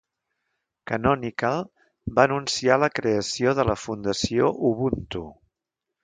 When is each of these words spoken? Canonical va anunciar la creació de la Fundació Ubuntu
Canonical 0.91 1.59
va 2.19 2.23
anunciar 2.29 2.77
la 2.83 2.89
creació 2.99 3.53
de 3.59 3.65
la 3.71 3.75
Fundació 3.83 4.49
Ubuntu 4.71 5.23